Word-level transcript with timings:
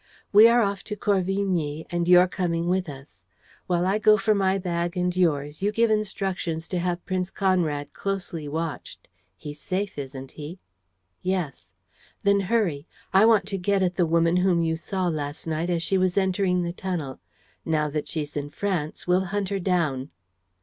We 0.33 0.47
are 0.47 0.63
off 0.63 0.83
to 0.85 0.95
Corvigny 0.95 1.85
and 1.91 2.07
you're 2.07 2.27
coming 2.27 2.67
with 2.67 2.89
us. 2.89 3.21
While 3.67 3.85
I 3.85 3.99
go 3.99 4.17
for 4.17 4.33
my 4.33 4.57
bag 4.57 4.97
and 4.97 5.15
yours, 5.15 5.61
you 5.61 5.71
give 5.71 5.91
instructions 5.91 6.67
to 6.69 6.79
have 6.79 7.05
Prince 7.05 7.29
Conrad 7.29 7.93
closely 7.93 8.47
watched. 8.47 9.07
He's 9.37 9.59
safe, 9.59 9.99
isn't 9.99 10.31
he?" 10.31 10.57
"Yes." 11.21 11.71
"Then 12.23 12.39
hurry. 12.39 12.87
I 13.13 13.27
want 13.27 13.45
to 13.49 13.59
get 13.59 13.83
at 13.83 13.93
the 13.93 14.07
woman 14.07 14.37
whom 14.37 14.59
you 14.63 14.75
saw 14.75 15.07
last 15.07 15.45
night 15.45 15.69
as 15.69 15.83
she 15.83 15.99
was 15.99 16.17
entering 16.17 16.63
the 16.63 16.73
tunnel. 16.73 17.19
Now 17.63 17.87
that 17.91 18.07
she's 18.07 18.35
in 18.35 18.49
France, 18.49 19.05
we'll 19.05 19.25
hunt 19.25 19.49
her 19.49 19.59
down." 19.59 20.09